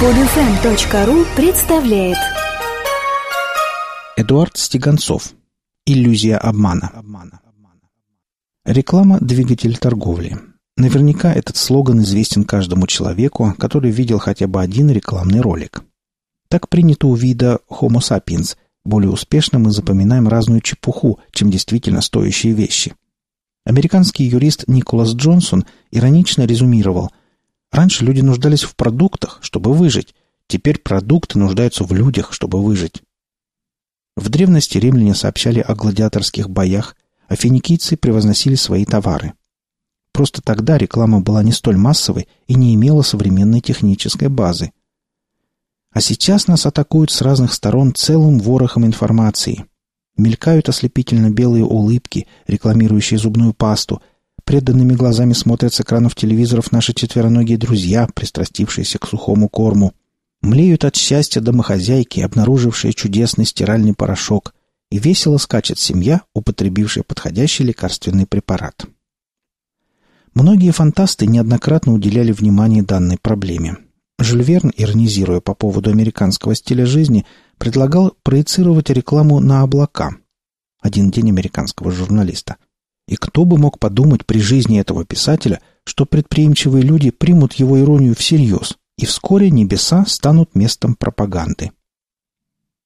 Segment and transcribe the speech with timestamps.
[0.00, 2.18] Подфм.ру представляет
[4.16, 5.34] Эдуард Стеганцов.
[5.86, 6.90] Иллюзия обмана.
[8.64, 10.36] Реклама– двигатель торговли.
[10.76, 15.84] Наверняка этот слоган известен каждому человеку, который видел хотя бы один рекламный ролик.
[16.48, 18.56] Так принято у вида Homo sapiens.
[18.84, 22.94] Более успешно мы запоминаем разную чепуху, чем действительно стоящие вещи.
[23.64, 27.12] Американский юрист Николас Джонсон иронично резюмировал–
[27.74, 30.14] Раньше люди нуждались в продуктах, чтобы выжить.
[30.46, 33.02] Теперь продукты нуждаются в людях, чтобы выжить.
[34.14, 36.94] В древности римляне сообщали о гладиаторских боях,
[37.26, 39.32] а финикийцы превозносили свои товары.
[40.12, 44.70] Просто тогда реклама была не столь массовой и не имела современной технической базы.
[45.90, 49.64] А сейчас нас атакуют с разных сторон целым ворохом информации.
[50.16, 54.00] Мелькают ослепительно белые улыбки, рекламирующие зубную пасту–
[54.44, 59.94] Преданными глазами смотрят с экранов телевизоров наши четвероногие друзья, пристрастившиеся к сухому корму.
[60.42, 64.54] Млеют от счастья домохозяйки, обнаружившие чудесный стиральный порошок.
[64.90, 68.84] И весело скачет семья, употребившая подходящий лекарственный препарат.
[70.34, 73.78] Многие фантасты неоднократно уделяли внимание данной проблеме.
[74.18, 77.24] Жюль Верн, иронизируя по поводу американского стиля жизни,
[77.58, 80.16] предлагал проецировать рекламу на облака.
[80.80, 82.56] Один день американского журналиста.
[83.06, 88.14] И кто бы мог подумать при жизни этого писателя, что предприимчивые люди примут его иронию
[88.14, 91.72] всерьез, и вскоре небеса станут местом пропаганды.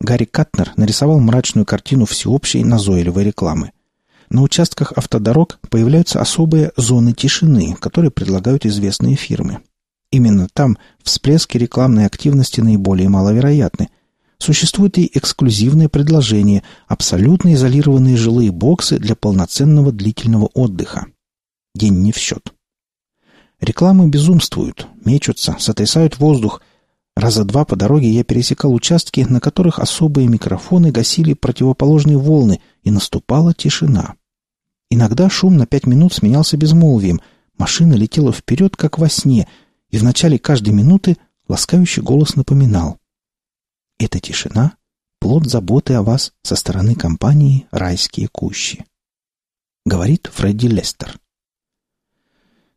[0.00, 3.72] Гарри Катнер нарисовал мрачную картину всеобщей назойливой рекламы.
[4.28, 9.60] На участках автодорог появляются особые зоны тишины, которые предлагают известные фирмы.
[10.10, 13.88] Именно там всплески рекламной активности наиболее маловероятны–
[14.42, 21.06] Существует и эксклюзивное предложение– абсолютно изолированные жилые боксы для полноценного длительного отдыха.
[21.76, 22.52] День не в счет.
[23.60, 26.60] Рекламы безумствуют, мечутся, сотрясают воздух.
[27.14, 32.90] Раза два по дороге я пересекал участки, на которых особые микрофоны гасили противоположные волны, и
[32.90, 34.16] наступала тишина.
[34.90, 37.20] Иногда шум на пять минут сменялся безмолвием,
[37.58, 39.46] машина летела вперед, как во сне,
[39.90, 42.98] и в начале каждой минуты ласкающий голос напоминал
[44.02, 44.76] эта тишина—
[45.20, 48.84] плод заботы о вас со стороны компании «Райские кущи».
[49.84, 51.18] Говорит Фредди Лестер.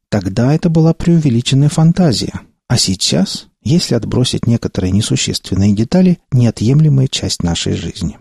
[0.10, 7.74] Тогда это была преувеличенная фантазия, а сейчас, если отбросить некоторые несущественные детали, неотъемлемая часть нашей
[7.74, 8.18] жизни.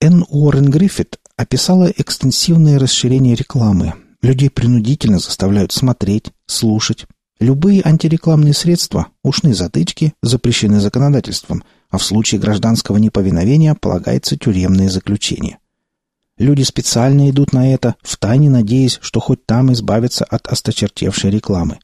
[0.00, 3.94] Энн Уоррен Гриффит описала экстенсивное расширение рекламы.
[4.22, 7.06] Людей принудительно заставляют смотреть, слушать,
[7.40, 15.58] Любые антирекламные средства, ушные затычки, запрещены законодательством, а в случае гражданского неповиновения полагается тюремное заключение.
[16.36, 21.78] Люди специально идут на это, втайне надеясь, что хоть там избавятся от осточертевшей рекламы.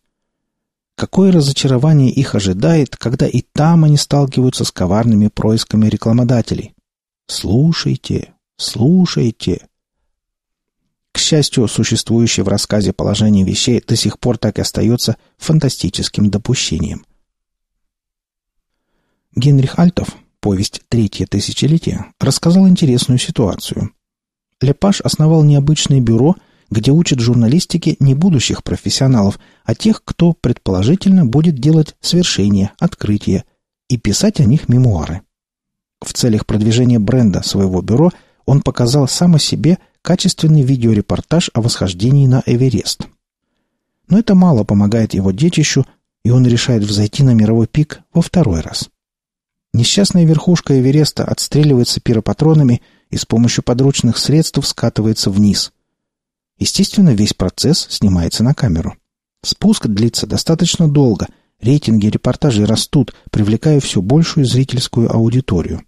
[0.97, 6.75] Какое разочарование их ожидает, когда и там они сталкиваются с коварными происками рекламодателей.
[7.27, 9.67] Слушайте, слушайте,
[11.15, 17.07] к счастью, существующее в рассказе положение вещей до сих пор так и остается фантастическим допущением.
[19.37, 20.09] Генрих Альтов,
[20.41, 23.93] повесть «Третье тысячелетие», рассказал интересную ситуацию.
[24.61, 26.35] Лепаш основал необычное бюро,
[26.69, 33.45] где учат журналистике не будущих профессионалов, а тех, кто, предположительно, будет делать свершения, открытия
[33.89, 35.21] и писать о них мемуары.
[36.05, 38.11] В целях продвижения бренда своего бюро
[38.47, 43.09] он показал сам о себе– качественный видеорепортаж о восхождении на Эверест.
[44.07, 45.87] Но это мало помогает его детищу,
[46.25, 48.91] и он решает взойти на мировой пик во второй раз.
[49.73, 55.73] Несчастная верхушка Эвереста отстреливается пиропатронами и с помощью подручных средств скатывается вниз.
[56.59, 58.97] Естественно, весь процесс снимается на камеру.
[59.43, 61.29] Спуск длится достаточно долго,
[61.61, 65.83] рейтинги репортажей растут, привлекая все большую зрительскую аудиторию.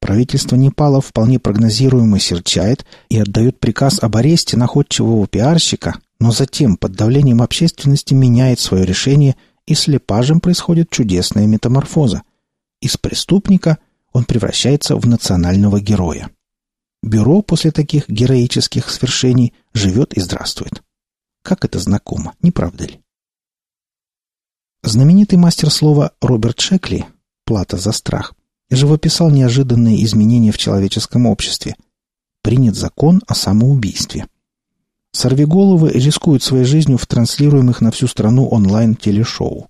[0.00, 6.92] Правительство Непала вполне прогнозируемо серчает и отдает приказ об аресте находчивого пиарщика, но затем под
[6.92, 12.22] давлением общественности меняет свое решение, и с Лепажем происходит чудесная метаморфоза.
[12.80, 13.78] Из преступника
[14.12, 16.30] он превращается в национального героя.
[17.02, 20.82] Бюро после таких героических свершений живет и здравствует.
[21.42, 23.00] Как это знакомо, не правда ли?
[24.82, 27.04] Знаменитый мастер слова Роберт Шекли
[27.44, 28.34] «Плата за страх»
[28.70, 31.76] живописал неожиданные изменения в человеческом обществе.
[32.42, 34.26] Принят закон о самоубийстве.
[35.12, 39.68] Сорвиголовы рискуют своей жизнью в транслируемых на всю страну онлайн-телешоу.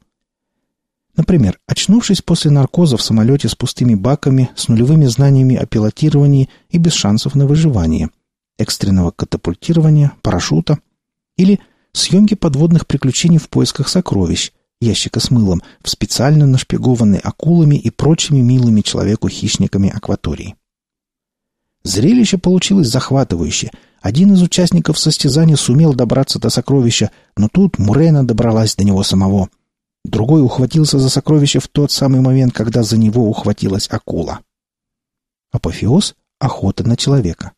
[1.16, 6.78] Например, очнувшись после наркоза в самолете с пустыми баками, с нулевыми знаниями о пилотировании и
[6.78, 8.10] без шансов на выживание,
[8.56, 10.78] экстренного катапультирования, парашюта
[11.36, 11.60] или
[11.92, 18.40] съемки подводных приключений в поисках сокровищ, ящика с мылом, в специально нашпигованной акулами и прочими
[18.40, 20.56] милыми человеку хищниками акватории.
[21.84, 23.70] Зрелище получилось захватывающее.
[24.00, 29.48] Один из участников состязания сумел добраться до сокровища, но тут Мурена добралась до него самого.
[30.04, 34.40] Другой ухватился за сокровище в тот самый момент, когда за него ухватилась акула.
[35.50, 37.52] Апофеоз— охота на человека.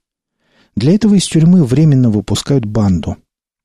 [0.76, 3.17] Для этого из тюрьмы временно выпускают банду.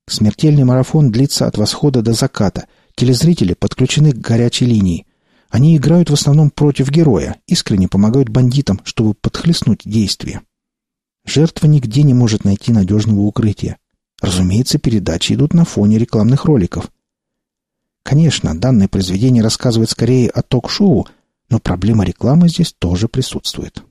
[0.08, 2.68] Смертельный марафон длится от восхода до заката.
[2.96, 5.06] Телезрители подключены к горячей линии.
[5.50, 10.42] Они играют в основном против героя, искренне помогают бандитам, чтобы подхлестнуть действие.
[11.26, 13.78] Жертва нигде не может найти надежного укрытия.
[14.22, 16.90] Разумеется, передачи идут на фоне рекламных роликов.
[18.04, 21.08] Конечно, данное произведение рассказывает скорее о ток-шоу,
[21.50, 23.84] но проблема рекламы здесь тоже присутствует.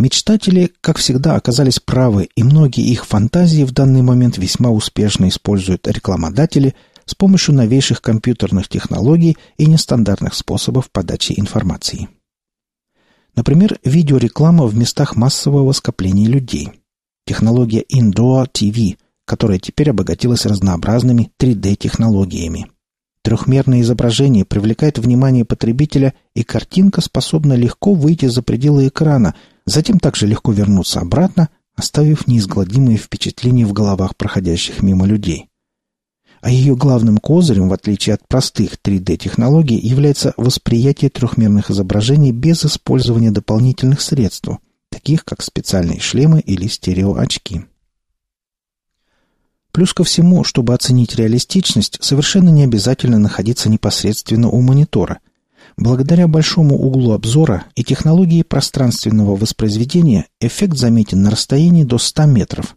[0.00, 5.86] Мечтатели, как всегда, оказались правы, и многие их фантазии в данный момент весьма успешно используют
[5.86, 6.74] рекламодатели
[7.04, 12.08] с помощью новейших компьютерных технологий и нестандартных способов подачи информации.
[13.36, 16.70] Например, видеореклама в местах массового скопления людей.
[17.26, 22.68] Технология Indoor TV, которая теперь обогатилась разнообразными 3D-технологиями.
[23.22, 29.34] Трехмерное изображение привлекает внимание потребителя, и картинка способна легко выйти за пределы экрана,
[29.70, 35.46] затем также легко вернуться обратно, оставив неизгладимые впечатления в головах проходящих мимо людей.
[36.42, 43.30] А ее главным козырем, в отличие от простых 3D-технологий, является восприятие трехмерных изображений без использования
[43.30, 44.48] дополнительных средств,
[44.90, 47.66] таких как специальные шлемы или стереоочки.
[49.72, 55.20] Плюс ко всему, чтобы оценить реалистичность, совершенно не обязательно находиться непосредственно у монитора–
[55.80, 62.76] Благодаря большому углу обзора и технологии пространственного воспроизведения эффект заметен на расстоянии до 100 метров.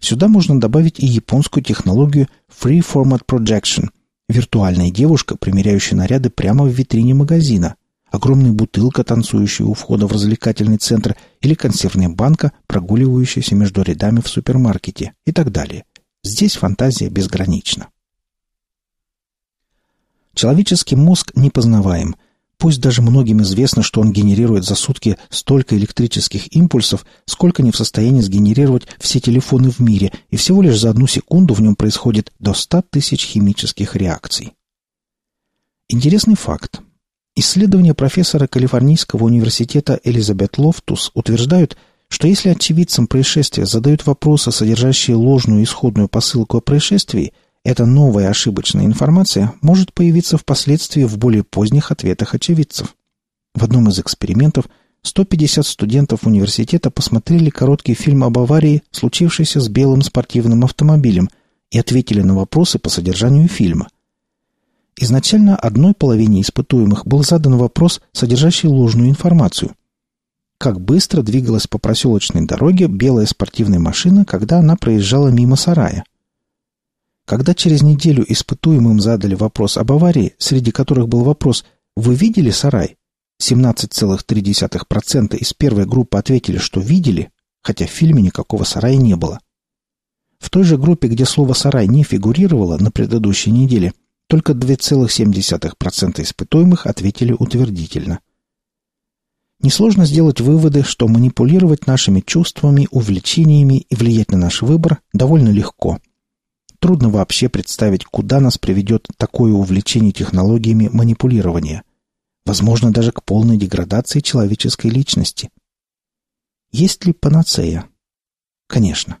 [0.00, 3.90] Сюда можно добавить и японскую технологию Free Format Projection–
[4.30, 7.74] виртуальная девушка, примеряющая наряды прямо в витрине магазина,
[8.10, 14.28] огромная бутылка, танцующая у входа в развлекательный центр, или консервная банка, прогуливающаяся между рядами в
[14.28, 15.84] супермаркете и так далее.
[16.22, 17.88] Здесь фантазия безгранична.
[20.34, 22.16] Человеческий мозг непознаваем.
[22.58, 27.76] Пусть даже многим известно, что он генерирует за сутки столько электрических импульсов, сколько не в
[27.76, 32.32] состоянии сгенерировать все телефоны в мире, и всего лишь за одну секунду в нем происходит
[32.38, 34.54] до 100 тысяч химических реакций.
[35.88, 36.80] Интересный факт.
[37.36, 41.76] Исследования профессора Калифорнийского университета Элизабет Лофтус утверждают,
[42.08, 47.32] что если очевидцам происшествия задают вопросы, содержащие ложную исходную посылку о происшествии–
[47.64, 52.94] эта новая ошибочная информация может появиться впоследствии в более поздних ответах очевидцев.
[53.54, 54.66] В одном из экспериментов
[55.02, 61.30] 150 студентов университета посмотрели короткий фильм об аварии, случившейся с белым спортивным автомобилем,
[61.70, 63.88] и ответили на вопросы по содержанию фильма.
[64.96, 69.72] Изначально одной половине испытуемых был задан вопрос, содержащий ложную информацию.
[70.58, 76.04] Как быстро двигалась по проселочной дороге белая спортивная машина, когда она проезжала мимо сарая–
[77.24, 81.64] когда через неделю испытуемым задали вопрос об аварии, среди которых был вопрос
[81.96, 82.96] «Вы видели сарай?»,
[83.42, 87.30] 17,3% из первой группы ответили, что видели,
[87.62, 89.40] хотя в фильме никакого сарая не было.
[90.38, 93.92] В той же группе, где слово «сарай» не фигурировало на предыдущей неделе,
[94.28, 98.20] только 2,7% испытуемых ответили утвердительно.
[99.60, 105.98] Несложно сделать выводы, что манипулировать нашими чувствами, увлечениями и влиять на наш выбор довольно легко–
[106.84, 111.82] Трудно вообще представить, куда нас приведет такое увлечение технологиями манипулирования.
[112.44, 115.48] Возможно, даже к полной деградации человеческой личности.
[116.72, 117.86] Есть ли панацея?
[118.66, 119.16] Конечно.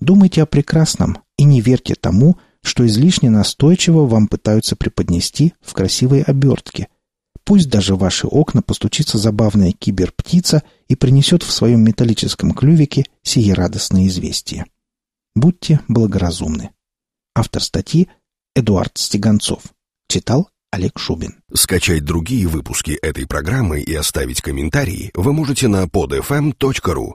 [0.00, 6.22] Думайте о прекрасном и не верьте тому, что излишне настойчиво вам пытаются преподнести в красивой
[6.22, 6.88] обертке.
[7.44, 13.54] Пусть даже в ваши окна постучится забавная киберптица и принесет в своем металлическом клювике сие
[13.54, 14.66] радостное известие.
[15.36, 16.70] Будьте благоразумны.
[17.36, 18.08] Автор статьи
[18.54, 19.62] Эдуард Стеганцов.
[20.08, 21.34] Читал Олег Шубин.
[21.52, 27.12] Скачать другие выпуски этой программы и оставить комментарии вы можете на podfm.ru.